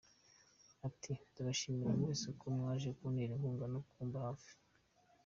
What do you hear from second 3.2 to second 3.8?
inkunga no